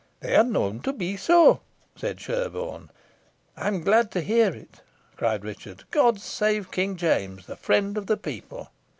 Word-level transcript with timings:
"They 0.21 0.35
are 0.35 0.43
known 0.43 0.79
to 0.79 0.93
be 0.93 1.15
so," 1.15 1.61
said 1.95 2.19
Sherborne. 2.19 2.89
"I 3.55 3.67
am 3.67 3.81
glad 3.83 4.09
to 4.13 4.21
hear 4.21 4.49
it," 4.51 4.81
cried 5.15 5.43
Richard. 5.45 5.83
"God 5.91 6.19
save 6.19 6.71
King 6.71 6.95
James, 6.97 7.45
the 7.45 7.55
friend 7.55 7.95
of 7.99 8.07
the 8.07 8.17
people!" 8.17 8.71